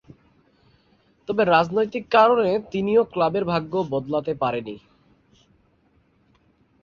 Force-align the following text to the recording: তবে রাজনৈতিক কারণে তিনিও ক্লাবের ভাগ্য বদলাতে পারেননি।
তবে 1.29 1.43
রাজনৈতিক 1.45 2.03
কারণে 2.11 2.51
তিনিও 2.71 3.01
ক্লাবের 3.03 3.45
ভাগ্য 3.45 3.73
বদলাতে 3.91 4.33
পারেননি। 4.33 4.75